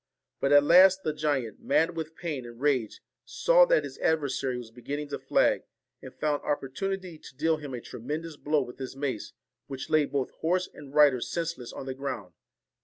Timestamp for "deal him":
7.37-7.75